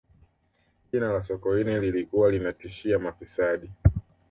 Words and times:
jina 0.93 1.13
la 1.13 1.23
sokoine 1.23 1.79
lilikuwa 1.79 2.31
linatishia 2.31 2.99
mafisadi 2.99 3.69